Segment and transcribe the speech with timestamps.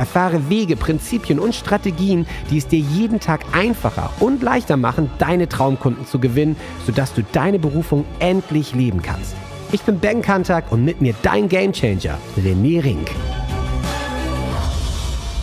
[0.00, 5.46] Erfahre Wege, Prinzipien und Strategien, die es dir jeden Tag einfacher und leichter machen, deine
[5.46, 9.34] Traumkunden zu gewinnen, sodass du deine Berufung endlich leben kannst.
[9.72, 13.10] Ich bin Ben Kantak und mit mir dein Gamechanger, René Rink.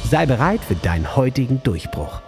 [0.09, 2.19] Sei bereit für deinen heutigen Durchbruch.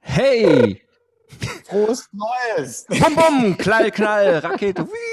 [0.00, 0.82] Hey!
[1.68, 2.84] Frohes Neues!
[2.88, 4.88] Bum, bum, knall, knall, Rakete.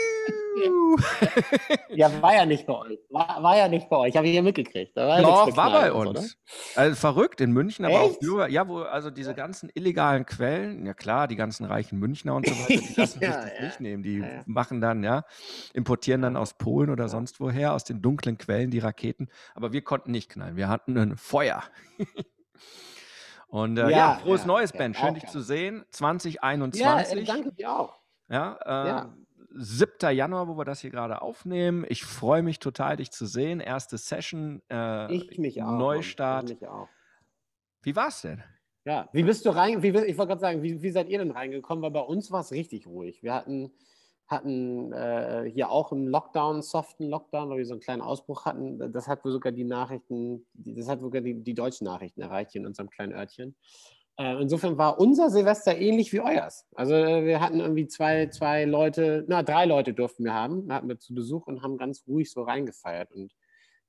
[1.89, 2.99] ja, war ja nicht bei euch.
[3.09, 4.15] War, war ja nicht bei euch.
[4.15, 4.95] Habe ich ja mitgekriegt.
[4.95, 6.37] Da war Doch, war bei uns.
[6.45, 8.17] So, also verrückt in München, aber Echt?
[8.17, 12.35] auch nur, ja, wo also diese ganzen illegalen Quellen, ja klar, die ganzen reichen Münchner
[12.35, 13.65] und so weiter, die lassen ja, sich das ja.
[13.65, 14.03] nicht nehmen.
[14.03, 15.23] Die ja, machen dann, ja,
[15.73, 19.29] importieren dann aus Polen oder sonst woher, aus den dunklen Quellen die Raketen.
[19.55, 20.55] Aber wir konnten nicht knallen.
[20.55, 21.63] Wir hatten ein Feuer.
[23.49, 24.93] Und äh, ja, frohes Neues, Ben.
[24.93, 25.83] Schön, dich zu sehen.
[25.89, 26.81] 2021.
[26.81, 27.99] Ja, äh, danke dir auch.
[28.29, 29.05] Ja, äh,
[29.51, 30.15] 7.
[30.15, 31.85] Januar, wo wir das hier gerade aufnehmen.
[31.89, 33.59] Ich freue mich total, dich zu sehen.
[33.59, 36.49] Erste Session, äh, ich mich auch, Neustart.
[36.49, 36.87] Ich mich auch.
[37.81, 38.43] Wie war es denn?
[38.85, 39.83] Ja, wie bist du rein?
[39.83, 41.81] Wie, ich wollte gerade sagen, wie, wie, seid ihr denn reingekommen?
[41.83, 43.21] Weil bei uns war es richtig ruhig.
[43.23, 43.71] Wir hatten,
[44.27, 48.91] hatten äh, hier auch einen Lockdown, soften Lockdown, weil wir so einen kleinen Ausbruch hatten.
[48.91, 52.67] Das hat sogar die Nachrichten, das hat sogar die, die deutschen Nachrichten erreicht hier in
[52.67, 53.55] unserem kleinen Örtchen.
[54.19, 56.67] Äh, insofern war unser Silvester ähnlich wie euers.
[56.75, 60.89] Also äh, wir hatten irgendwie zwei, zwei Leute, na, drei Leute durften wir haben, hatten
[60.89, 63.13] wir zu Besuch und haben ganz ruhig so reingefeiert.
[63.13, 63.33] Und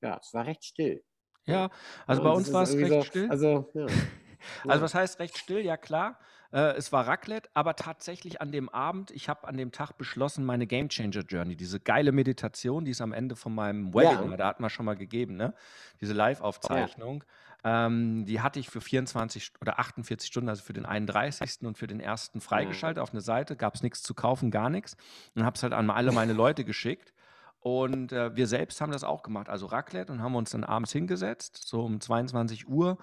[0.00, 1.02] ja, es war recht still.
[1.46, 1.68] Ja,
[2.06, 3.28] also bei uns war es recht so, still.
[3.28, 3.86] Also, ja.
[4.68, 5.64] also was heißt recht still?
[5.64, 6.16] Ja klar,
[6.52, 10.44] äh, es war Raclette, aber tatsächlich an dem Abend, ich habe an dem Tag beschlossen,
[10.44, 14.36] meine Game Changer Journey, diese geile Meditation, die ist am Ende von meinem Webinar, ja.
[14.36, 15.54] da hat man schon mal gegeben, ne?
[16.00, 17.24] diese Live-Aufzeichnung.
[17.62, 21.62] Ähm, die hatte ich für 24 oder 48 Stunden, also für den 31.
[21.62, 23.54] und für den ersten freigeschaltet auf eine Seite.
[23.54, 24.96] Gab es nichts zu kaufen, gar nichts.
[25.34, 27.12] Und habe es halt an alle meine Leute geschickt.
[27.60, 30.92] Und äh, wir selbst haben das auch gemacht, also Raclette, und haben uns dann abends
[30.92, 32.96] hingesetzt, so um 22 Uhr.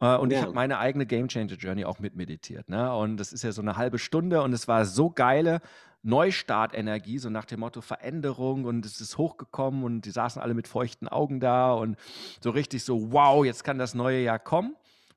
[0.00, 0.38] Äh, und ja.
[0.38, 2.68] ich habe meine eigene Game Changer Journey auch mitmeditiert.
[2.68, 2.94] Ne?
[2.94, 5.60] Und das ist ja so eine halbe Stunde und es war so geile
[6.02, 10.68] Neustartenergie, so nach dem Motto Veränderung und es ist hochgekommen und die saßen alle mit
[10.68, 11.96] feuchten Augen da und
[12.40, 14.76] so richtig so, wow, jetzt kann das neue Jahr kommen.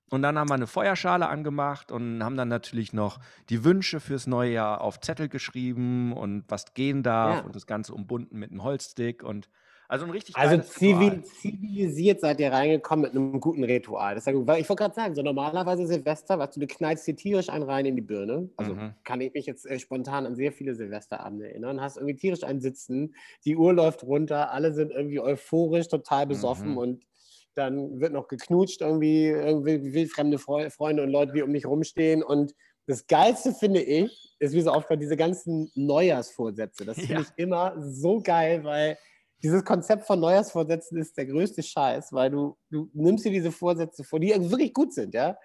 [0.09, 4.27] Und dann haben wir eine Feuerschale angemacht und haben dann natürlich noch die Wünsche fürs
[4.27, 7.45] neue Jahr auf Zettel geschrieben und was gehen darf ja.
[7.45, 9.47] und das Ganze umbunden mit einem Holzstick und
[9.91, 14.15] also ein richtig Also zivil, zivilisiert seid ihr reingekommen mit einem guten Ritual.
[14.15, 14.47] Das ist ja gut.
[14.47, 17.65] Weil ich wollte gerade sagen, so normalerweise Silvester, weißt du, du knallst dir tierisch einen
[17.65, 18.49] rein in die Birne.
[18.55, 18.93] Also mhm.
[19.03, 21.81] kann ich mich jetzt äh, spontan an sehr viele Silvesterabende erinnern.
[21.81, 23.13] Hast irgendwie tierisch einen sitzen,
[23.43, 26.77] die Uhr läuft runter, alle sind irgendwie euphorisch, total besoffen mhm.
[26.77, 27.07] und
[27.55, 32.23] dann wird noch geknutscht, irgendwie, irgendwie wildfremde Freunde und Leute, die um mich rumstehen.
[32.23, 32.55] Und
[32.87, 36.85] das Geilste finde ich, ist wie so oft bei diese ganzen Neujahrsvorsätze.
[36.85, 37.19] Das finde ja.
[37.19, 38.97] ich immer so geil, weil
[39.43, 44.03] dieses Konzept von Neujahrsvorsätzen ist der größte Scheiß, weil du, du nimmst dir diese Vorsätze
[44.03, 45.37] vor, die wirklich gut sind, ja.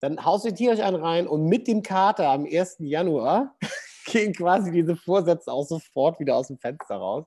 [0.00, 2.76] Dann haust du tierisch einen rein und mit dem Kater am 1.
[2.78, 3.54] Januar
[4.06, 7.26] gehen quasi diese Vorsätze auch sofort wieder aus dem Fenster raus.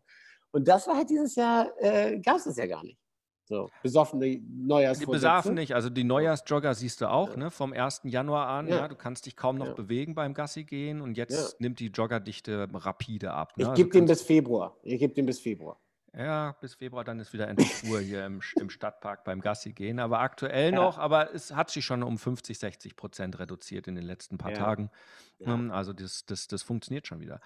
[0.51, 2.97] Und das war halt dieses Jahr, äh, gab es das ja gar nicht.
[3.45, 5.05] So, besoffene Neujahrsvorsätze.
[5.05, 5.75] Die besafen nicht.
[5.75, 7.37] Also die Neujahrsjogger siehst du auch, ja.
[7.37, 7.51] ne?
[7.51, 8.01] Vom 1.
[8.05, 8.67] Januar an.
[8.67, 8.77] Ja.
[8.77, 8.87] ja.
[8.87, 9.73] Du kannst dich kaum noch ja.
[9.73, 13.57] bewegen beim Gassi gehen und jetzt nimmt die Joggerdichte rapide ab.
[13.57, 13.65] Ne?
[13.65, 14.77] Ich gebe also den bis Februar.
[14.81, 15.77] Ich gebe den bis Februar.
[16.15, 19.99] Ja, bis Februar, dann ist wieder endlich Ruhe hier im, im Stadtpark beim Gassi gehen.
[19.99, 20.75] Aber aktuell ja.
[20.75, 24.51] noch, aber es hat sich schon um 50, 60 Prozent reduziert in den letzten paar
[24.51, 24.57] ja.
[24.57, 24.91] Tagen.
[25.39, 25.53] Ja.
[25.53, 27.39] Ähm, also das, das, das funktioniert schon wieder.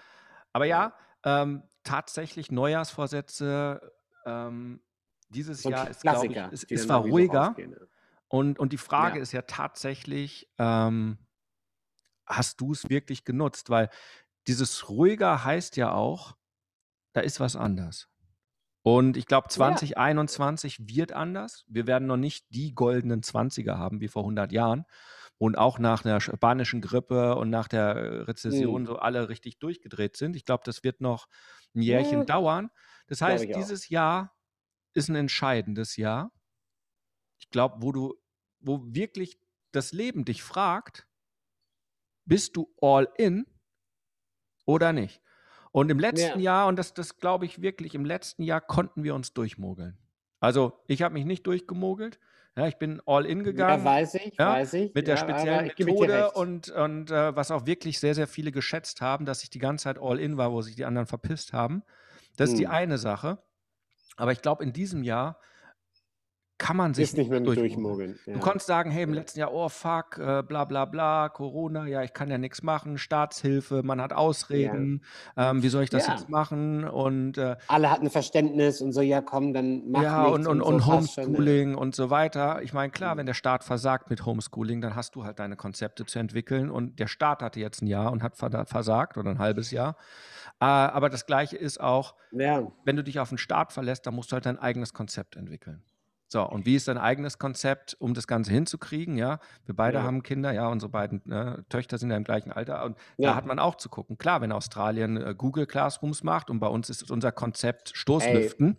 [0.52, 0.92] Aber ja,
[1.24, 3.92] ähm, tatsächlich Neujahrsvorsätze
[4.26, 4.80] ähm,
[5.30, 7.56] dieses so Jahr ist, glaube ich, es, es war ruhiger.
[8.28, 11.16] Und, und die Frage ist ja tatsächlich, ähm,
[12.26, 13.70] hast du es wirklich genutzt?
[13.70, 13.88] Weil
[14.46, 16.36] dieses ruhiger heißt ja auch,
[17.14, 18.08] da ist was anders.
[18.88, 20.84] Und ich glaube, 2021 ja.
[20.88, 21.66] wird anders.
[21.68, 24.86] Wir werden noch nicht die goldenen 20er haben wie vor 100 Jahren.
[25.36, 28.86] Und auch nach einer spanischen Grippe und nach der äh, Rezession mhm.
[28.86, 30.36] so alle richtig durchgedreht sind.
[30.36, 31.28] Ich glaube, das wird noch
[31.74, 32.24] ein Jährchen ja.
[32.24, 32.70] dauern.
[33.08, 34.34] Das heißt, dieses Jahr
[34.94, 36.32] ist ein entscheidendes Jahr.
[37.40, 38.14] Ich glaube, wo du,
[38.58, 39.38] wo wirklich
[39.70, 41.06] das Leben dich fragt,
[42.24, 43.44] bist du all in
[44.64, 45.20] oder nicht?
[45.72, 46.60] Und im letzten ja.
[46.60, 49.98] Jahr, und das, das glaube ich wirklich, im letzten Jahr konnten wir uns durchmogeln.
[50.40, 52.18] Also ich habe mich nicht durchgemogelt.
[52.56, 53.84] Ja, ich bin all in gegangen.
[53.84, 54.94] Ja, weiß ich, ja, weiß ich.
[54.94, 59.26] Mit der speziellen Methode und, und äh, was auch wirklich sehr, sehr viele geschätzt haben,
[59.26, 61.84] dass ich die ganze Zeit all in war, wo sich die anderen verpisst haben.
[62.36, 62.54] Das hm.
[62.54, 62.74] ist die hm.
[62.74, 63.38] eine Sache.
[64.16, 65.38] Aber ich glaube, in diesem Jahr
[66.58, 68.18] kann man sich ist nicht mehr durchmogeln.
[68.26, 68.34] Ja.
[68.34, 72.02] Du konntest sagen, hey, im letzten Jahr, oh fuck, äh, bla bla bla, Corona, ja,
[72.02, 75.02] ich kann ja nichts machen, Staatshilfe, man hat Ausreden,
[75.36, 75.50] ja.
[75.50, 76.14] ähm, wie soll ich das ja.
[76.14, 76.84] jetzt machen?
[76.84, 80.74] Und äh, alle hatten Verständnis und so, ja komm, dann mach Ja, und, und, und,
[80.74, 82.60] und so Homeschooling und so weiter.
[82.62, 83.20] Ich meine, klar, mhm.
[83.20, 86.98] wenn der Staat versagt mit Homeschooling, dann hast du halt deine Konzepte zu entwickeln und
[86.98, 89.96] der Staat hatte jetzt ein Jahr und hat versagt oder ein halbes Jahr.
[90.60, 94.32] Äh, aber das Gleiche ist auch, wenn du dich auf den Staat verlässt, dann musst
[94.32, 95.82] du halt dein eigenes Konzept entwickeln.
[96.30, 99.16] So, und wie ist dein eigenes Konzept, um das Ganze hinzukriegen?
[99.16, 100.02] Ja, wir beide ja.
[100.04, 103.30] haben Kinder, ja, unsere beiden ne, Töchter sind ja im gleichen Alter und ja.
[103.30, 104.18] da hat man auch zu gucken.
[104.18, 108.76] Klar, wenn Australien äh, Google Classrooms macht und bei uns ist unser Konzept Stoßlüften,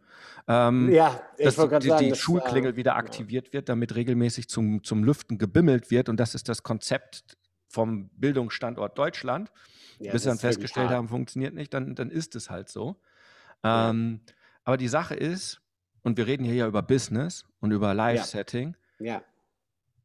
[0.47, 4.83] ähm, ja, dass die, sagen, die das, Schulklingel äh, wieder aktiviert wird, damit regelmäßig zum,
[4.83, 7.35] zum Lüften gebimmelt wird und das ist das Konzept
[7.67, 9.51] vom Bildungsstandort Deutschland.
[9.99, 13.01] Bis wir dann festgestellt haben, funktioniert nicht, dann, dann ist es halt so.
[13.63, 14.21] Ähm,
[14.63, 15.61] aber die Sache ist,
[16.03, 18.75] und wir reden hier ja über Business und über Live-Setting.
[18.99, 19.05] Ja.
[19.05, 19.23] ja.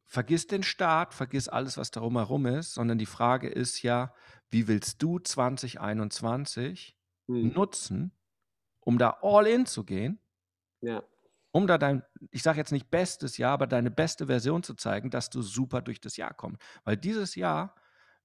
[0.05, 4.13] Vergiss den Start, vergiss alles, was darum herum ist, sondern die Frage ist ja,
[4.49, 6.95] wie willst du 2021
[7.27, 7.53] hm.
[7.53, 8.11] nutzen,
[8.81, 10.19] um da all in zu gehen?
[10.81, 11.03] Ja.
[11.51, 15.09] Um da dein, ich sage jetzt nicht bestes Jahr, aber deine beste Version zu zeigen,
[15.09, 16.61] dass du super durch das Jahr kommst.
[16.83, 17.73] Weil dieses Jahr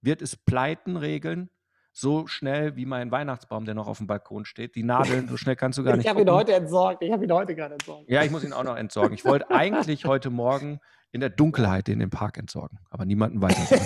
[0.00, 1.48] wird es Pleiten regeln,
[1.92, 4.74] so schnell wie mein Weihnachtsbaum, der noch auf dem Balkon steht.
[4.74, 6.04] Die Nadeln, so schnell kannst du gar nicht.
[6.04, 7.02] Ich habe ihn heute entsorgt.
[7.02, 8.08] Ich habe ihn heute gerade entsorgt.
[8.08, 9.14] Ja, ich muss ihn auch noch entsorgen.
[9.14, 10.80] Ich wollte eigentlich heute Morgen
[11.12, 13.60] in der Dunkelheit in den Park entsorgen, aber niemanden weiter.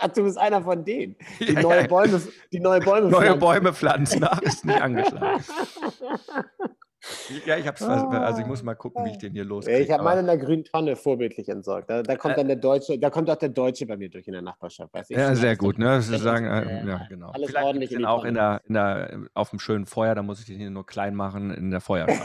[0.00, 2.22] Ach, du bist einer von denen, die ja, neue Bäume,
[2.52, 3.28] die neue Bäume pflanzen.
[3.28, 5.44] Neue Bäume pflanzen, Ach, ist nicht angeschlagen.
[7.46, 9.78] Ja, ich hab's, also ich muss mal gucken, wie ich den hier loskriege.
[9.78, 11.90] Ich habe meine in der grünen Tonne vorbildlich entsorgt.
[11.90, 14.32] Da, da kommt dann der Deutsche, da kommt auch der Deutsche bei mir durch in
[14.32, 14.92] der Nachbarschaft.
[14.92, 15.16] Weiß ich.
[15.16, 16.00] Ja, sehr gut, ne?
[16.00, 17.30] Sie sagen, äh, ja, genau.
[17.30, 20.40] Alles Vielleicht ordentlich in auch in der, in der, auf dem schönen Feuer, da muss
[20.40, 22.20] ich den hier nur klein machen in der Feuerschale.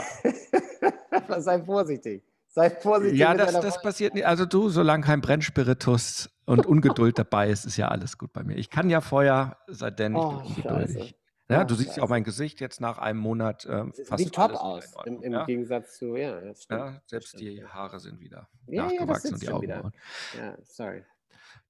[1.38, 2.22] Sei vorsichtig.
[2.48, 3.18] Sei vorsichtig.
[3.18, 4.26] Ja, das, das passiert nicht.
[4.26, 8.56] Also du, solange kein Brennspiritus und Ungeduld dabei ist, ist ja alles gut bei mir.
[8.56, 11.02] Ich kann ja Feuer, seitdem ich oh, ungeduldig.
[11.02, 11.14] Scheiße.
[11.48, 14.52] Ja, du siehst ja auch mein Gesicht jetzt nach einem Monat äh, fast Sieht top
[14.52, 15.44] aus, im, im ja?
[15.44, 16.40] Gegensatz zu, ja.
[16.70, 19.92] ja selbst die Haare sind wieder ja, nachgewachsen und die Augen.
[20.38, 21.04] Ja, sorry.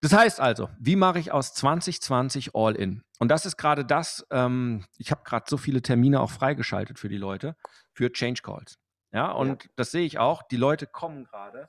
[0.01, 3.03] Das heißt also, wie mache ich aus 2020 All-In?
[3.19, 7.09] Und das ist gerade das, ähm, ich habe gerade so viele Termine auch freigeschaltet für
[7.09, 7.57] die Leute,
[7.93, 8.79] für Change Calls.
[9.13, 11.69] Ja, und das sehe ich auch, die Leute kommen gerade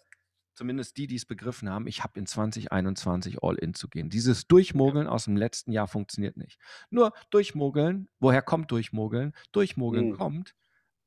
[0.55, 4.09] zumindest die, die es begriffen haben, ich habe in 2021 All-In zu gehen.
[4.09, 6.59] Dieses Durchmogeln aus dem letzten Jahr funktioniert nicht.
[6.89, 9.33] Nur Durchmogeln, woher kommt Durchmogeln?
[9.51, 10.17] Durchmogeln mhm.
[10.17, 10.55] kommt,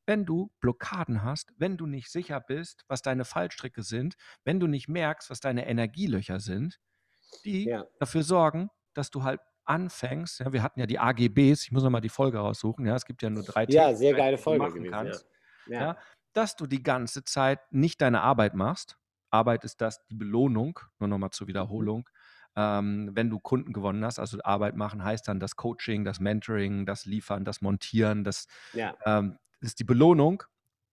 [0.06, 4.66] wenn du Blockaden hast, wenn du nicht sicher bist, was deine Fallstricke sind, wenn du
[4.66, 6.80] nicht merkst, was deine Energielöcher sind,
[7.44, 7.84] die ja.
[7.98, 10.40] dafür sorgen, dass du halt anfängst.
[10.40, 12.86] Ja, wir hatten ja die AGBs, ich muss nochmal die Folge raussuchen.
[12.86, 14.90] Ja, es gibt ja nur drei Ja, sehr geile Folge gewesen.
[14.90, 15.26] Kannst,
[15.66, 15.80] ja.
[15.80, 15.98] Ja,
[16.32, 18.98] dass du die ganze Zeit nicht deine Arbeit machst,
[19.30, 21.48] Arbeit ist das die Belohnung, nur nochmal zur mhm.
[21.48, 22.08] Wiederholung.
[22.56, 26.86] Ähm, wenn du Kunden gewonnen hast, also Arbeit machen heißt dann das Coaching, das Mentoring,
[26.86, 28.96] das Liefern, das Montieren, das ja.
[29.04, 30.42] ähm, ist die Belohnung.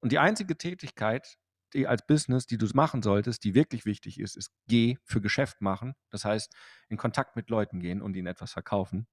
[0.02, 1.38] Und die einzige Tätigkeit,
[1.74, 5.62] die als Business, die du machen solltest, die wirklich wichtig ist, ist Geh für Geschäft
[5.62, 5.96] machen.
[6.10, 6.54] Das heißt,
[6.90, 9.08] in Kontakt mit Leuten gehen und ihnen etwas verkaufen.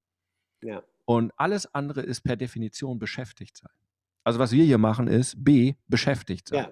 [0.61, 0.83] Ja.
[1.05, 3.71] Und alles andere ist per Definition beschäftigt sein.
[4.23, 6.67] Also was wir hier machen ist B, beschäftigt sein.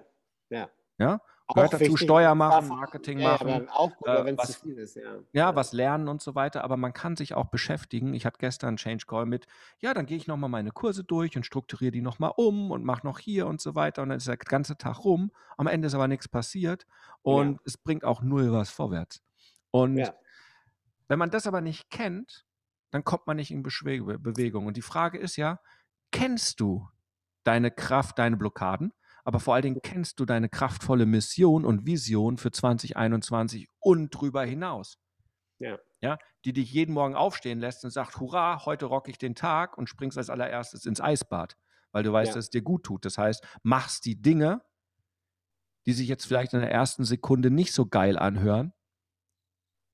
[0.48, 0.58] Ja.
[0.58, 0.70] Ja.
[0.98, 1.20] ja?
[1.48, 3.68] Gehört dazu Steuer machen, Marketing ja, machen.
[3.68, 5.16] auch gut, äh, wenn es zu viel ist, ja.
[5.32, 6.64] Ja, was lernen und so weiter.
[6.64, 8.14] Aber man kann sich auch beschäftigen.
[8.14, 9.46] Ich hatte gestern einen Change Call mit,
[9.78, 13.06] ja, dann gehe ich nochmal meine Kurse durch und strukturiere die nochmal um und mache
[13.06, 14.02] noch hier und so weiter.
[14.02, 15.30] Und dann ist der ganze Tag rum.
[15.56, 16.86] Am Ende ist aber nichts passiert.
[17.22, 17.60] Und ja.
[17.64, 19.22] es bringt auch null was vorwärts.
[19.70, 20.14] Und ja.
[21.08, 22.46] wenn man das aber nicht kennt,
[22.90, 24.66] dann kommt man nicht in Bewegung.
[24.66, 25.60] Und die Frage ist ja,
[26.12, 26.88] kennst du
[27.42, 28.92] deine Kraft, deine Blockaden?
[29.24, 34.44] Aber vor allen Dingen kennst du deine kraftvolle Mission und Vision für 2021 und drüber
[34.44, 34.98] hinaus.
[35.58, 35.78] Ja.
[36.00, 39.78] Ja, die dich jeden Morgen aufstehen lässt und sagt, hurra, heute rocke ich den Tag
[39.78, 41.56] und springst als allererstes ins Eisbad,
[41.92, 42.34] weil du weißt, ja.
[42.34, 43.04] dass es dir gut tut.
[43.04, 44.62] Das heißt, machst die Dinge,
[45.86, 48.72] die sich jetzt vielleicht in der ersten Sekunde nicht so geil anhören.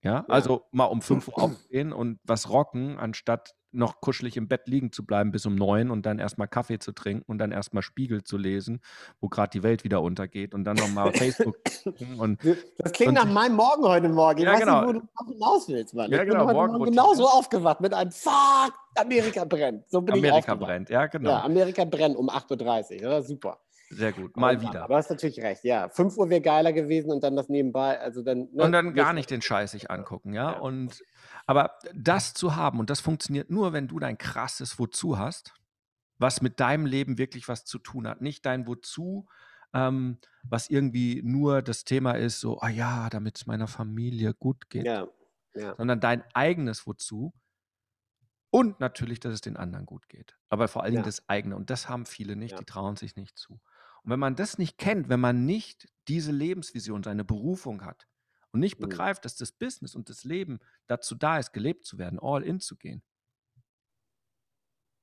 [0.03, 0.25] Ja, ja.
[0.29, 4.93] also mal um 5 Uhr aufstehen und was rocken, anstatt noch kuschelig im Bett liegen
[4.93, 8.25] zu bleiben bis um neun und dann erstmal Kaffee zu trinken und dann erstmal Spiegel
[8.25, 8.81] zu lesen,
[9.21, 11.57] wo gerade die Welt wieder untergeht und dann nochmal Facebook.
[12.19, 12.41] Und,
[12.79, 14.39] das klingt und, nach meinem Morgen heute Morgen.
[14.39, 14.81] Ich ja, weiß genau.
[14.81, 16.11] nicht, wo du hinaus willst, Mann.
[16.11, 19.89] Ja, ich genau, bin heute Morgen genauso aufgewacht mit einem Fuck, Amerika brennt.
[19.89, 21.31] So bin Amerika ich brennt, ja, genau.
[21.31, 23.11] Ja, Amerika brennt um 8.30 Uhr.
[23.11, 23.59] Ja, super.
[23.91, 24.85] Sehr gut, mal wieder.
[24.85, 25.89] Aber hast natürlich recht, ja.
[25.89, 28.49] 5 Uhr wäre geiler gewesen und dann das nebenbei, also dann.
[28.53, 30.53] Ne, und dann gar nicht den Scheiß sich angucken, ja?
[30.53, 30.59] ja.
[30.59, 31.03] Und
[31.49, 35.55] aber das zu haben, und das funktioniert nur, wenn du dein krasses Wozu hast,
[36.19, 38.21] was mit deinem Leben wirklich was zu tun hat.
[38.21, 39.27] Nicht dein Wozu,
[39.73, 44.69] ähm, was irgendwie nur das Thema ist, so, ah ja, damit es meiner Familie gut
[44.69, 44.85] geht.
[44.85, 45.09] Ja,
[45.55, 45.75] ja.
[45.77, 47.33] Sondern dein eigenes Wozu,
[48.51, 50.37] und natürlich, dass es den anderen gut geht.
[50.51, 51.09] Aber vor allen Dingen ja.
[51.09, 51.57] das eigene.
[51.57, 53.55] Und das haben viele nicht, die trauen sich nicht zu.
[54.03, 58.07] Und wenn man das nicht kennt, wenn man nicht diese Lebensvision, seine Berufung hat
[58.59, 58.89] und nicht mhm.
[58.89, 62.59] begreift, dass das Business und das Leben dazu da ist, gelebt zu werden, all in
[62.59, 63.03] zu gehen,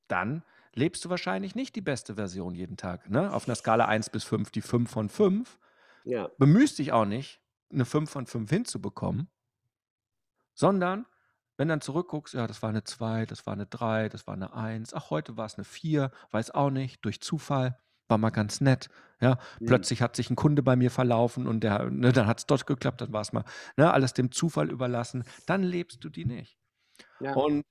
[0.08, 0.44] dann
[0.74, 3.10] lebst du wahrscheinlich nicht die beste Version jeden Tag.
[3.10, 3.34] Ne?
[3.34, 5.58] Auf einer Skala 1 bis 5, die 5 von 5.
[6.04, 6.30] Ja.
[6.38, 9.30] Bemühst dich auch nicht, eine 5 von 5 hinzubekommen,
[10.54, 11.08] sondern
[11.58, 14.54] wenn dann zurückguckst, ja, das war eine 2, das war eine 3, das war eine
[14.54, 18.62] 1, ach, heute war es eine 4, weiß auch nicht, durch Zufall, war mal ganz
[18.62, 18.90] nett.
[19.22, 19.66] Ja, mhm.
[19.68, 22.68] plötzlich hat sich ein Kunde bei mir verlaufen und der, ne, dann hat es dort
[22.68, 23.46] geklappt, dann war es mal,
[23.78, 26.60] ne, alles dem Zufall überlassen, dann lebst du die nicht.
[27.20, 27.34] Ja.
[27.34, 27.64] Und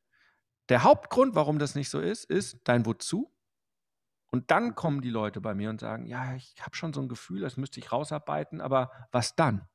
[0.71, 3.31] der Hauptgrund, warum das nicht so ist, ist dein Wozu.
[4.31, 7.09] Und dann kommen die Leute bei mir und sagen, ja, ich habe schon so ein
[7.09, 9.69] Gefühl, das müsste ich rausarbeiten, aber was dann?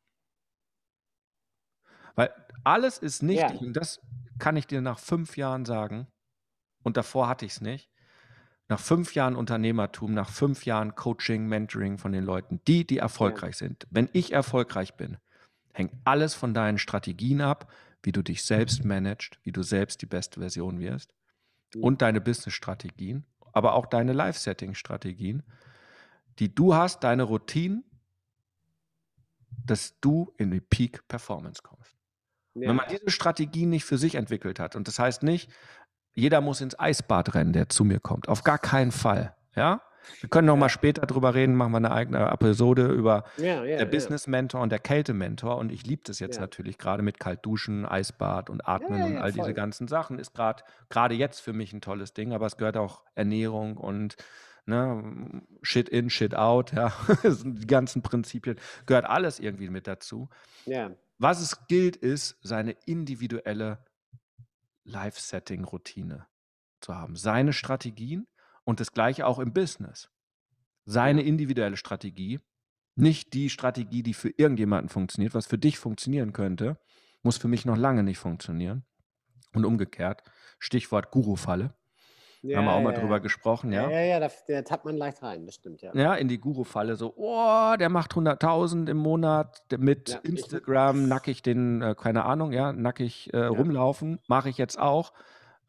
[2.15, 2.33] Weil
[2.65, 3.67] alles ist nichtig ja.
[3.67, 4.01] und das
[4.39, 6.07] kann ich dir nach fünf Jahren sagen.
[6.83, 7.89] Und davor hatte ich es nicht.
[8.69, 13.57] Nach fünf Jahren Unternehmertum, nach fünf Jahren Coaching, Mentoring von den Leuten, die, die erfolgreich
[13.57, 13.87] sind.
[13.89, 15.17] Wenn ich erfolgreich bin,
[15.73, 17.71] hängt alles von deinen Strategien ab,
[18.03, 21.13] wie du dich selbst managst, wie du selbst die beste Version wirst
[21.73, 21.83] mhm.
[21.83, 25.43] und deine Business-Strategien, aber auch deine Life-Setting-Strategien,
[26.37, 27.83] die du hast, deine Routinen,
[29.65, 31.97] dass du in die Peak Performance kommst.
[32.53, 32.69] Ja.
[32.69, 35.51] Wenn man diese Strategie nicht für sich entwickelt hat, und das heißt nicht,
[36.13, 38.27] jeder muss ins Eisbad rennen, der zu mir kommt.
[38.27, 39.35] Auf gar keinen Fall.
[39.55, 39.81] Ja?
[40.21, 43.77] Wir können noch mal später drüber reden, machen wir eine eigene Episode über ja, ja,
[43.77, 45.57] der Business Mentor und der Kälte Mentor.
[45.57, 49.43] Und ich liebe das jetzt natürlich gerade mit Kaltduschen, Eisbad und Atmen und all voll.
[49.43, 50.19] diese ganzen Sachen.
[50.19, 54.15] Ist gerade gerade jetzt für mich ein tolles Ding, aber es gehört auch Ernährung und
[54.65, 56.93] ne, Shit in, Shit out, ja,
[57.43, 60.29] die ganzen Prinzipien, gehört alles irgendwie mit dazu.
[60.65, 60.91] Ja.
[61.17, 63.79] Was es gilt, ist, seine individuelle
[64.83, 66.27] Life-Setting-Routine
[66.81, 67.15] zu haben.
[67.15, 68.27] Seine Strategien
[68.63, 70.09] und das gleiche auch im Business.
[70.85, 72.39] Seine individuelle Strategie,
[72.95, 76.79] nicht die Strategie, die für irgendjemanden funktioniert, was für dich funktionieren könnte,
[77.21, 78.85] muss für mich noch lange nicht funktionieren.
[79.53, 80.23] Und umgekehrt,
[80.59, 81.73] Stichwort Guru-Falle.
[82.41, 83.19] Ja, haben wir auch mal ja, drüber ja.
[83.19, 83.89] gesprochen, ja.
[83.89, 85.93] Ja, ja, da, da tappt man leicht rein, das stimmt, ja.
[85.93, 91.41] Ja, in die Guru-Falle so, oh, der macht 100.000 im Monat mit Instagram, ich, nackig
[91.41, 95.11] den, äh, keine Ahnung, ja, nackig äh, rumlaufen, mache ich jetzt auch.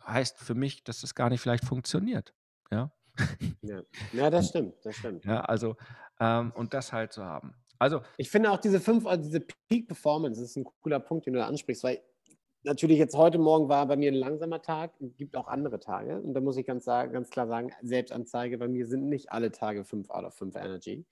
[0.06, 2.34] Heißt für mich, dass das gar nicht vielleicht funktioniert,
[2.70, 2.92] ja.
[3.62, 5.24] Ja, ja das stimmt, das stimmt.
[5.24, 5.76] Ja, also,
[6.20, 7.54] ähm, und das halt zu haben.
[7.80, 11.26] Also, ich finde auch diese fünf, also diese Peak Performance, das ist ein cooler Punkt,
[11.26, 12.00] den du da ansprichst, weil
[12.62, 16.20] natürlich jetzt heute Morgen war bei mir ein langsamer Tag, es gibt auch andere Tage.
[16.20, 19.84] Und da muss ich ganz, ganz klar sagen, Selbstanzeige, bei mir sind nicht alle Tage
[19.84, 21.04] 5 out of 5 Energy.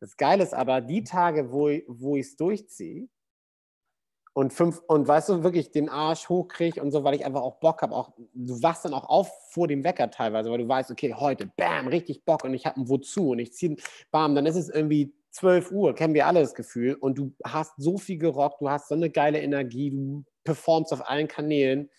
[0.00, 3.08] Das Geile ist aber, die Tage, wo, wo ich es durchziehe
[4.38, 4.54] und
[4.86, 8.12] und weißt du, wirklich den Arsch hochkriege und so, weil ich einfach auch Bock habe,
[8.34, 11.88] du wachst dann auch auf vor dem Wecker teilweise, weil du weißt, okay, heute, bam,
[11.88, 13.74] richtig Bock und ich habe ein Wozu und ich ziehe,
[14.12, 16.94] bam, dann ist es irgendwie 12 Uhr, kennen wir alle das Gefühl.
[16.94, 21.08] Und du hast so viel gerockt, du hast so eine geile Energie, du performst auf
[21.08, 21.90] allen Kanälen.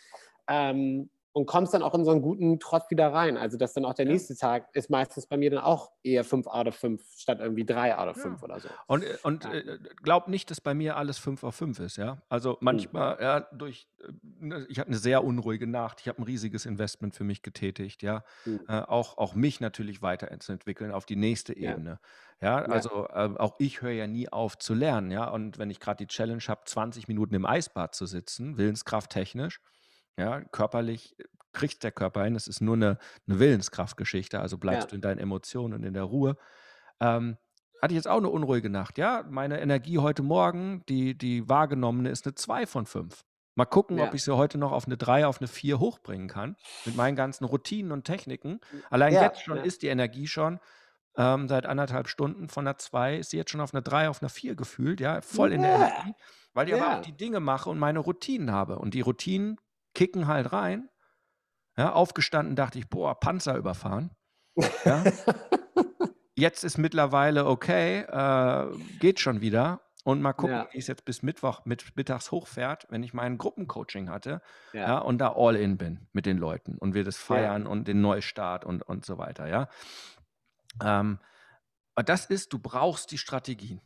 [0.47, 3.37] Ähm, und kommst dann auch in so einen guten Trott wieder rein.
[3.37, 6.47] Also, dass dann auch der nächste Tag ist meistens bei mir dann auch eher 5
[6.47, 8.43] out of 5 statt irgendwie 3 out of 5 ja.
[8.43, 8.67] oder so.
[8.87, 9.53] Und, äh, und ja.
[9.53, 12.21] äh, glaub nicht, dass bei mir alles 5 auf 5 ist, ja.
[12.27, 12.57] Also hm.
[12.59, 13.21] manchmal, mhm.
[13.21, 13.87] ja, durch,
[14.41, 18.03] äh, ich hatte eine sehr unruhige Nacht, ich habe ein riesiges Investment für mich getätigt,
[18.03, 18.25] ja.
[18.43, 18.59] Mhm.
[18.67, 22.01] Äh, auch, auch mich natürlich weiterzuentwickeln auf die nächste Ebene.
[22.41, 25.29] Ja, ja also äh, auch ich höre ja nie auf zu lernen, ja.
[25.29, 29.61] Und wenn ich gerade die Challenge habe, 20 Minuten im Eisbad zu sitzen, willenskrafttechnisch,
[30.19, 31.23] ja, körperlich äh,
[31.53, 32.35] kriegt der Körper hin.
[32.35, 32.97] Es ist nur eine,
[33.27, 34.89] eine Willenskraftgeschichte, also bleibst ja.
[34.89, 36.37] du in deinen Emotionen und in der Ruhe.
[36.99, 37.37] Ähm,
[37.81, 39.23] hatte ich jetzt auch eine unruhige Nacht, ja.
[39.29, 43.23] Meine Energie heute Morgen, die, die wahrgenommene, ist eine 2 von 5.
[43.55, 44.05] Mal gucken, ja.
[44.05, 46.55] ob ich sie heute noch auf eine 3, auf eine 4 hochbringen kann.
[46.85, 48.59] Mit meinen ganzen Routinen und Techniken.
[48.89, 50.59] Allein ja, jetzt schon ist die Energie schon
[51.17, 54.21] ähm, seit anderthalb Stunden von einer 2, ist sie jetzt schon auf eine 3, auf
[54.21, 55.21] eine 4 gefühlt, ja.
[55.21, 56.13] Voll in der Energie.
[56.53, 58.79] Weil ich aber auch die Dinge mache und meine Routinen habe.
[58.79, 59.57] Und die Routinen
[59.93, 60.89] kicken halt rein.
[61.77, 64.11] Ja, aufgestanden dachte ich, boah, Panzer überfahren.
[64.83, 65.03] Ja.
[66.35, 69.81] jetzt ist mittlerweile okay, äh, geht schon wieder.
[70.05, 70.67] Und mal gucken, ja.
[70.71, 74.41] wie es jetzt bis Mittwoch mit mittags hochfährt, wenn ich mein Gruppencoaching hatte
[74.71, 74.87] ja.
[74.87, 74.97] ja.
[74.99, 78.63] und da all in bin mit den Leuten und wir das feiern und den Neustart
[78.63, 79.67] und, und so weiter, ja.
[80.81, 81.19] Ähm,
[81.95, 83.81] das ist, du brauchst die Strategien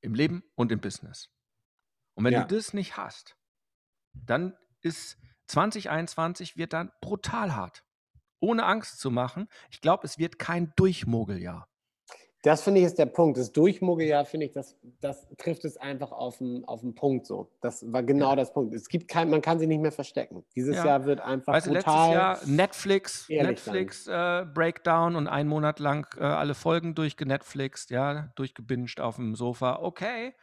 [0.00, 1.30] im Leben und im Business.
[2.14, 3.36] Und wenn du das nicht hast,
[4.12, 5.16] dann ist
[5.52, 7.84] 2021 wird dann brutal hart.
[8.40, 9.48] Ohne Angst zu machen.
[9.70, 11.68] Ich glaube, es wird kein Durchmogeljahr.
[12.42, 13.38] Das finde ich ist der Punkt.
[13.38, 17.52] Das Durchmogeljahr, finde ich, das, das trifft es einfach auf den, auf den Punkt so.
[17.60, 18.36] Das war genau ja.
[18.36, 18.74] das Punkt.
[18.74, 20.44] Es gibt kein, man kann sich nicht mehr verstecken.
[20.56, 20.86] Dieses ja.
[20.86, 22.08] Jahr wird einfach weißt brutal.
[22.08, 28.32] Letztes Jahr Netflix, Netflix äh, Breakdown und einen Monat lang äh, alle Folgen durchgenetflixt, ja,
[28.34, 29.78] durchgebinged auf dem Sofa.
[29.80, 30.34] Okay.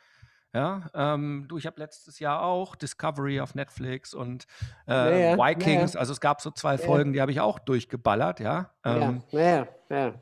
[0.53, 4.47] Ja, ähm, du, ich habe letztes Jahr auch Discovery auf Netflix und
[4.87, 5.95] äh, ja, Vikings.
[5.95, 8.71] Also es gab so zwei Folgen, die habe ich auch durchgeballert, ja.
[8.83, 10.13] Ähm, ja, ja,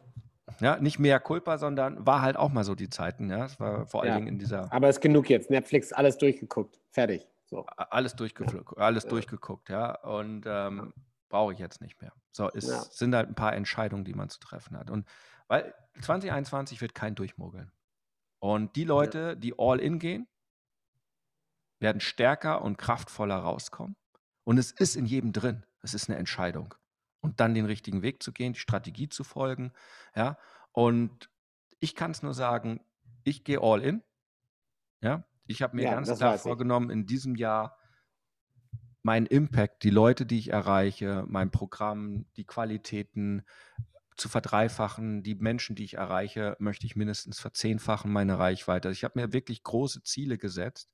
[0.59, 3.45] ja, nicht mehr Culpa, sondern war halt auch mal so die Zeiten, ja.
[3.45, 4.15] Es war vor allen.
[4.15, 4.71] Dingen in dieser.
[4.71, 5.49] Aber ist genug jetzt.
[5.49, 6.79] Netflix, alles durchgeguckt.
[6.89, 7.27] Fertig.
[7.45, 7.65] So.
[7.77, 9.95] Alles, durchgeguckt, alles durchgeguckt, ja.
[10.01, 10.93] Und ähm,
[11.29, 12.11] brauche ich jetzt nicht mehr.
[12.31, 12.65] So, es
[12.97, 14.89] sind halt ein paar Entscheidungen, die man zu treffen hat.
[14.89, 15.07] Und
[15.47, 17.71] weil 2021 wird kein Durchmogeln.
[18.39, 20.27] Und die Leute, die all in gehen,
[21.79, 23.95] werden stärker und kraftvoller rauskommen.
[24.43, 25.65] Und es ist in jedem drin.
[25.81, 26.73] Es ist eine Entscheidung
[27.21, 29.73] und dann den richtigen Weg zu gehen, die Strategie zu folgen.
[30.15, 30.37] Ja,
[30.71, 31.29] und
[31.79, 32.81] ich kann es nur sagen,
[33.23, 34.03] ich gehe all in.
[35.01, 37.77] Ja, ich habe mir ja, ganz klar vorgenommen, in diesem Jahr
[39.03, 43.43] meinen Impact, die Leute, die ich erreiche, mein Programm, die Qualitäten
[44.17, 48.89] zu verdreifachen, die Menschen, die ich erreiche, möchte ich mindestens verzehnfachen, meine Reichweite.
[48.89, 50.89] Also ich habe mir wirklich große Ziele gesetzt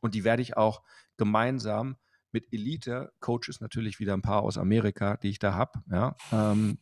[0.00, 0.82] und die werde ich auch
[1.16, 1.96] gemeinsam
[2.32, 5.82] mit Elite-Coaches, natürlich wieder ein paar aus Amerika, die ich da habe.
[5.90, 6.78] Ja, ähm,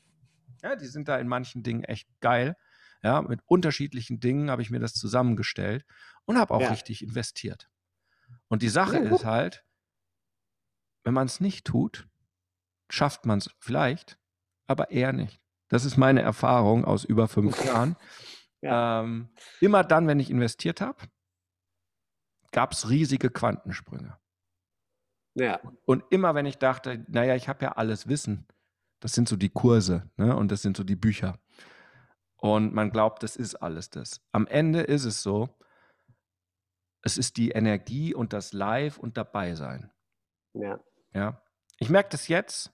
[0.62, 2.56] ja, die sind da in manchen Dingen echt geil.
[3.02, 5.84] Ja, mit unterschiedlichen Dingen habe ich mir das zusammengestellt
[6.24, 6.68] und habe auch ja.
[6.68, 7.70] richtig investiert.
[8.48, 9.64] Und die Sache ja, ist halt,
[11.02, 12.08] wenn man es nicht tut,
[12.90, 14.18] schafft man es vielleicht,
[14.66, 15.40] aber eher nicht.
[15.70, 17.96] Das ist meine Erfahrung aus über fünf Jahren.
[18.60, 19.00] Ja.
[19.00, 20.98] Ähm, immer dann, wenn ich investiert habe,
[22.52, 24.18] gab es riesige Quantensprünge.
[25.34, 25.60] Ja.
[25.86, 28.46] Und immer wenn ich dachte, naja, ich habe ja alles Wissen,
[28.98, 30.36] das sind so die Kurse ne?
[30.36, 31.38] und das sind so die Bücher.
[32.36, 34.20] Und man glaubt, das ist alles das.
[34.32, 35.48] Am Ende ist es so,
[37.02, 39.90] es ist die Energie und das Live und dabei sein.
[40.52, 40.80] Ja.
[41.14, 41.42] Ja.
[41.78, 42.72] Ich merke das jetzt.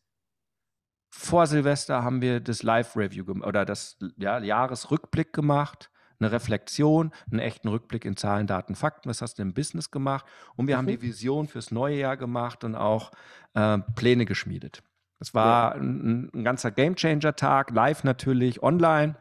[1.08, 7.68] Vor Silvester haben wir das Live-Review oder das ja, Jahresrückblick gemacht eine Reflexion, einen echten
[7.68, 9.08] Rückblick in Zahlen, Daten, Fakten.
[9.08, 10.24] Was hast du im Business gemacht?
[10.56, 10.78] Und wir mhm.
[10.78, 13.10] haben die Vision fürs neue Jahr gemacht und auch
[13.54, 14.82] äh, Pläne geschmiedet.
[15.18, 15.80] Das war ja.
[15.80, 19.16] ein, ein, ganzer Gamechanger-Tag, live natürlich, online.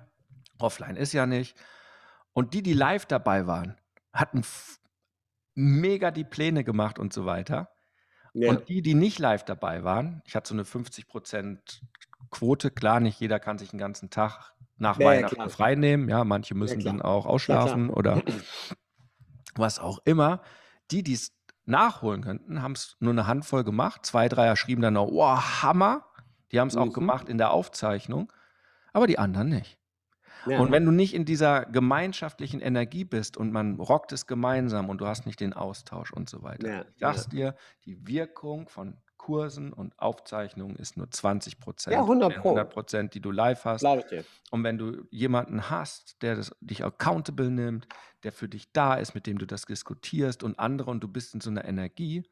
[0.60, 1.58] Offline ist ja nicht.
[2.34, 3.76] Und die, die live dabei waren,
[4.14, 4.44] hatten
[5.54, 7.70] mega die Pläne gemacht und so weiter.
[8.36, 8.50] Ja.
[8.50, 11.58] Und die, die nicht live dabei waren, ich hatte so eine 50%
[12.32, 16.10] Quote, klar, nicht jeder kann sich einen ganzen Tag nach ja, Weihnachten ja, frei nehmen.
[16.10, 18.22] Ja, manche müssen dann auch ausschlafen oder
[19.56, 20.42] was auch immer.
[20.92, 21.32] Die, die es
[21.64, 24.06] nachholen könnten, haben es nur eine Handvoll gemacht.
[24.06, 26.06] Zwei, Dreier schrieben dann noch, wow, Hammer.
[26.52, 26.82] Die haben es mhm.
[26.82, 28.32] auch gemacht in der Aufzeichnung,
[28.92, 29.80] aber die anderen nicht.
[30.46, 30.60] Ja.
[30.60, 35.00] Und wenn du nicht in dieser gemeinschaftlichen Energie bist und man rockt es gemeinsam und
[35.00, 36.82] du hast nicht den Austausch und so weiter, ja.
[36.82, 37.56] ich sag's dir,
[37.86, 41.96] die Wirkung von Kursen und Aufzeichnungen ist nur 20 Prozent.
[41.96, 42.50] Ja, 100 Pro.
[42.50, 43.82] 100 Prozent, die du live hast.
[43.82, 44.24] Glaube ich dir.
[44.52, 47.88] Und wenn du jemanden hast, der das, dich accountable nimmt,
[48.22, 51.34] der für dich da ist, mit dem du das diskutierst und andere und du bist
[51.34, 52.24] in so einer Energie,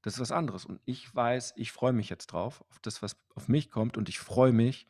[0.00, 0.64] das ist was anderes.
[0.64, 4.08] Und ich weiß, ich freue mich jetzt drauf, auf das, was auf mich kommt und
[4.08, 4.86] ich freue mich,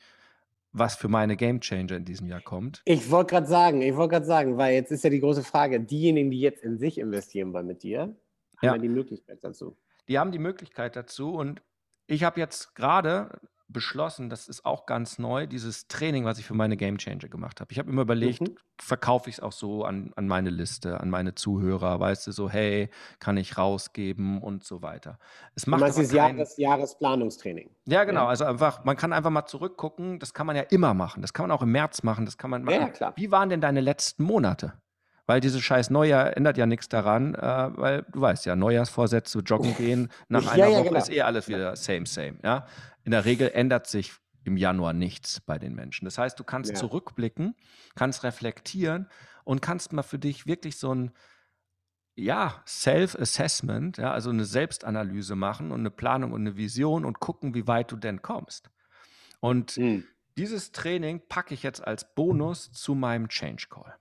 [0.72, 2.82] was für meine Game Changer in diesem Jahr kommt.
[2.84, 5.80] Ich wollte gerade sagen, ich wollte gerade sagen, weil jetzt ist ja die große Frage,
[5.80, 8.16] diejenigen, die jetzt in sich investieren wollen mit dir, haben
[8.62, 9.76] ja die Möglichkeit dazu.
[10.08, 11.62] Die haben die Möglichkeit dazu und
[12.06, 16.54] ich habe jetzt gerade beschlossen, das ist auch ganz neu, dieses Training, was ich für
[16.54, 17.72] meine Game Changer gemacht habe.
[17.72, 18.56] Ich habe immer überlegt, mhm.
[18.80, 22.50] verkaufe ich es auch so an, an meine Liste, an meine Zuhörer, weißt du, so,
[22.50, 25.18] hey, kann ich rausgeben und so weiter.
[25.54, 26.36] Es macht du meinst dieses kein...
[26.36, 27.70] Jahres, Jahresplanungstraining.
[27.86, 28.22] Ja, genau.
[28.22, 28.28] Ja.
[28.28, 31.22] Also einfach, man kann einfach mal zurückgucken, das kann man ja immer machen.
[31.22, 32.80] Das kann man auch im März machen, das kann man machen.
[32.80, 33.12] Ja, klar.
[33.16, 34.74] Wie waren denn deine letzten Monate?
[35.26, 39.76] Weil dieses scheiß Neujahr ändert ja nichts daran, äh, weil du weißt ja, Neujahrsvorsätze, joggen
[39.76, 40.98] gehen, nach einer ja, ja, Woche genau.
[40.98, 42.34] ist eh alles wieder same, same.
[42.42, 42.66] Ja?
[43.04, 44.12] In der Regel ändert sich
[44.44, 46.04] im Januar nichts bei den Menschen.
[46.04, 46.76] Das heißt, du kannst ja.
[46.76, 47.54] zurückblicken,
[47.94, 49.08] kannst reflektieren
[49.44, 51.12] und kannst mal für dich wirklich so ein
[52.14, 57.54] ja, Self-Assessment, ja, also eine Selbstanalyse machen und eine Planung und eine Vision und gucken,
[57.54, 58.70] wie weit du denn kommst.
[59.40, 60.04] Und mhm.
[60.36, 63.94] dieses Training packe ich jetzt als Bonus zu meinem Change Call.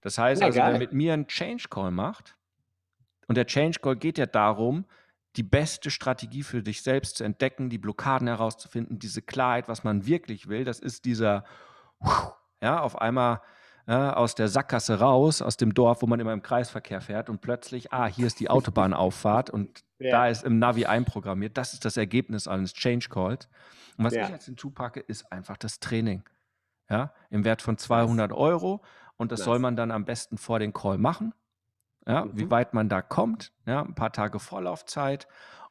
[0.00, 0.72] Das heißt ja, also, geil.
[0.72, 2.36] wer mit mir einen Change Call macht,
[3.26, 4.84] und der Change Call geht ja darum,
[5.36, 10.06] die beste Strategie für dich selbst zu entdecken, die Blockaden herauszufinden, diese Klarheit, was man
[10.06, 11.44] wirklich will, das ist dieser,
[12.62, 13.40] ja, auf einmal
[13.86, 17.40] ja, aus der Sackgasse raus, aus dem Dorf, wo man immer im Kreisverkehr fährt und
[17.40, 20.10] plötzlich, ah, hier ist die Autobahnauffahrt und ja.
[20.10, 21.56] da ist im Navi einprogrammiert.
[21.58, 23.48] Das ist das Ergebnis eines Change Calls.
[23.98, 24.24] Und was ja.
[24.24, 26.22] ich jetzt hinzupacke, ist einfach das Training.
[26.88, 28.82] Ja, im Wert von 200 Euro.
[29.16, 31.34] Und das, das soll man dann am besten vor den Call machen.
[32.06, 32.32] Ja, mhm.
[32.34, 33.52] wie weit man da kommt.
[33.66, 35.26] Ja, ein paar Tage Vorlaufzeit.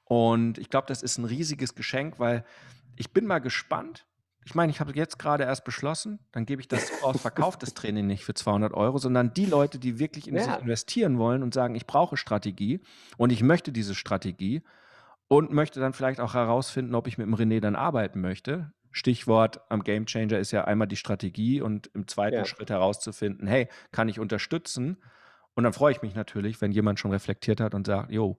[0.05, 2.43] Und ich glaube, das ist ein riesiges Geschenk, weil
[2.95, 4.05] ich bin mal gespannt,
[4.45, 7.73] ich meine, ich habe jetzt gerade erst beschlossen, dann gebe ich das aus, verkaufe das
[7.73, 10.43] Training nicht für 200 Euro, sondern die Leute, die wirklich in ja.
[10.43, 12.81] sich investieren wollen und sagen, ich brauche Strategie
[13.17, 14.63] und ich möchte diese Strategie
[15.27, 18.71] und möchte dann vielleicht auch herausfinden, ob ich mit dem René dann arbeiten möchte.
[18.91, 22.45] Stichwort am Game Changer ist ja einmal die Strategie und im zweiten ja.
[22.45, 24.97] Schritt herauszufinden, hey, kann ich unterstützen?
[25.55, 28.37] Und dann freue ich mich natürlich, wenn jemand schon reflektiert hat und sagt, jo,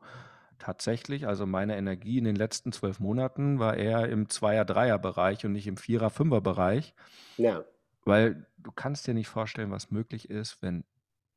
[0.59, 5.67] tatsächlich, also meine Energie in den letzten zwölf Monaten war eher im Zweier-Dreier-Bereich und nicht
[5.67, 6.95] im Vierer-Fünfer-Bereich.
[7.37, 7.65] Ja.
[8.05, 10.85] Weil du kannst dir nicht vorstellen, was möglich ist, wenn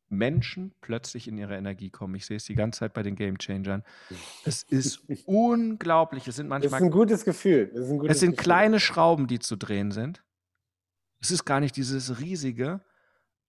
[0.09, 2.15] Menschen plötzlich in ihre Energie kommen.
[2.15, 3.83] Ich sehe es die ganze Zeit bei den Game Changern.
[4.45, 6.27] Es ist unglaublich.
[6.27, 6.69] Es sind manchmal.
[6.69, 7.71] Das ist ein gutes Gefühl.
[7.73, 8.43] Es, gutes es sind Gefühl.
[8.43, 10.23] kleine Schrauben, die zu drehen sind.
[11.19, 12.81] Es ist gar nicht dieses riesige.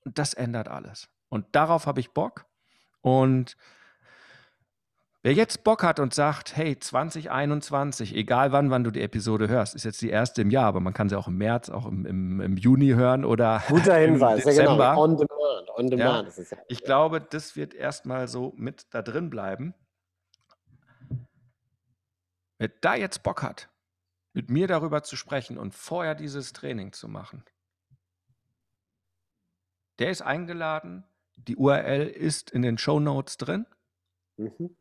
[0.04, 1.08] Und das ändert alles.
[1.28, 2.46] Und darauf habe ich Bock.
[3.00, 3.56] Und
[5.28, 9.74] Wer jetzt Bock hat und sagt, hey, 2021, egal wann, wann du die Episode hörst,
[9.74, 12.06] ist jetzt die erste im Jahr, aber man kann sie auch im März, auch im,
[12.06, 14.78] im, im Juni hören oder Guter Hinweis, im Dezember.
[14.78, 15.02] Ja, genau.
[15.02, 16.36] On demand, on demand.
[16.36, 19.74] Ja, ja, ich glaube, das wird erstmal so mit da drin bleiben.
[22.58, 23.68] Wer da jetzt Bock hat,
[24.34, 27.44] mit mir darüber zu sprechen und vorher dieses Training zu machen,
[29.98, 31.04] der ist eingeladen.
[31.46, 33.66] Die URL ist in den Show Notes drin.
[34.36, 34.76] Mhm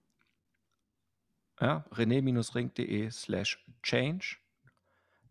[1.62, 4.38] ja, rené-ring.de slash change.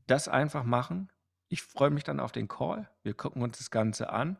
[0.06, 1.10] Das einfach machen.
[1.48, 2.88] Ich freue mich dann auf den Call.
[3.02, 4.38] Wir gucken uns das Ganze an.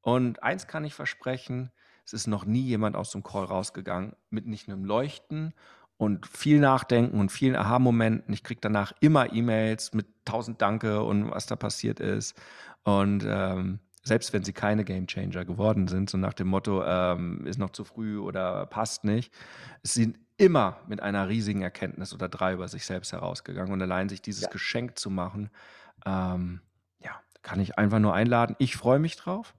[0.00, 1.72] Und eins kann ich versprechen,
[2.04, 5.54] es ist noch nie jemand aus dem Call rausgegangen mit nicht einem Leuchten
[5.96, 8.32] und viel Nachdenken und vielen Aha-Momenten.
[8.32, 12.40] Ich kriege danach immer E-Mails mit tausend Danke und was da passiert ist.
[12.84, 17.44] Und ähm, selbst wenn sie keine Game Changer geworden sind, so nach dem Motto, ähm,
[17.44, 19.34] ist noch zu früh oder passt nicht,
[19.82, 23.72] sind immer mit einer riesigen Erkenntnis oder drei über sich selbst herausgegangen.
[23.72, 24.50] Und allein sich dieses ja.
[24.50, 25.50] Geschenk zu machen,
[26.04, 26.60] ähm,
[27.00, 28.54] ja, kann ich einfach nur einladen.
[28.60, 29.56] Ich freue mich drauf,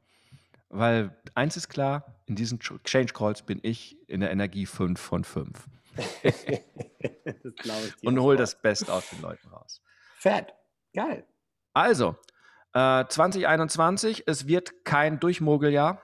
[0.70, 5.26] weil eins ist klar, in diesen Change Calls bin ich in der Energie 5 von
[5.26, 5.68] 5.
[8.02, 9.82] Und hol das Beste aus den Leuten raus.
[10.16, 10.54] Fett.
[10.94, 11.26] Geil.
[11.74, 12.16] Also,
[12.74, 16.02] äh, 2021, es wird kein Durchmogeljahr.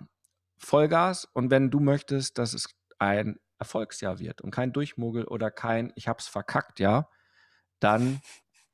[0.57, 1.25] Vollgas.
[1.25, 6.07] Und wenn du möchtest, dass es ein Erfolgsjahr wird und kein Durchmogel oder kein Ich
[6.07, 7.09] hab's verkackt Jahr,
[7.79, 8.21] dann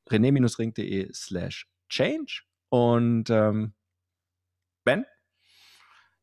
[0.08, 2.42] rené-ring.de slash change.
[2.68, 3.74] Und ähm,
[4.84, 5.04] Ben,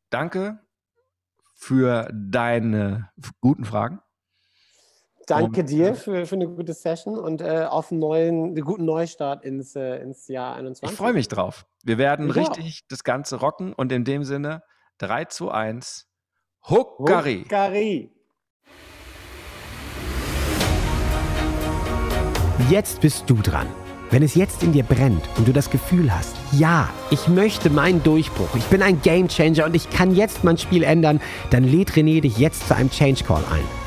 [0.10, 0.60] danke
[1.56, 4.01] für deine guten Fragen.
[5.28, 8.86] Danke und, dir für, für eine gute Session und äh, auf einen, neuen, einen guten
[8.86, 10.90] Neustart ins, äh, ins Jahr 21.
[10.90, 11.66] Ich freue mich drauf.
[11.84, 12.88] Wir werden ich richtig auch.
[12.88, 14.63] das Ganze rocken und in dem Sinne
[15.00, 16.08] 3 zu 1.
[16.70, 17.44] Huckari.
[17.44, 18.10] Huckari.
[22.70, 23.68] Jetzt bist du dran.
[24.10, 28.02] Wenn es jetzt in dir brennt und du das Gefühl hast, ja, ich möchte meinen
[28.02, 32.22] Durchbruch, ich bin ein Gamechanger und ich kann jetzt mein Spiel ändern, dann lädt René
[32.22, 33.87] dich jetzt zu einem Change Call ein.